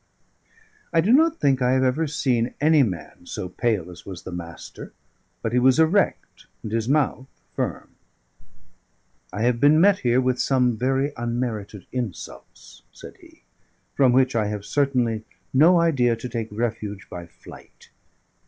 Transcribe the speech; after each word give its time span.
I 0.91 0.99
do 0.99 1.13
not 1.13 1.39
think 1.39 1.61
I 1.61 1.73
have 1.73 1.83
ever 1.83 2.07
seen 2.07 2.55
any 2.59 2.81
man 2.81 3.27
so 3.27 3.47
pale 3.49 3.91
as 3.91 4.03
was 4.03 4.23
the 4.23 4.31
Master; 4.31 4.93
but 5.43 5.53
he 5.53 5.59
was 5.59 5.77
erect 5.77 6.47
and 6.63 6.71
his 6.71 6.89
mouth 6.89 7.27
firm. 7.55 7.89
"I 9.31 9.43
have 9.43 9.59
been 9.59 9.79
met 9.79 9.99
here 9.99 10.19
with 10.19 10.39
some 10.41 10.75
very 10.75 11.13
unmerited 11.17 11.85
insults," 11.91 12.81
said 12.91 13.17
he, 13.17 13.43
"from 13.93 14.11
which 14.11 14.35
I 14.35 14.47
have 14.47 14.65
certainly 14.65 15.23
no 15.53 15.79
idea 15.79 16.15
to 16.15 16.27
take 16.27 16.47
refuge 16.49 17.07
by 17.07 17.27
flight. 17.27 17.91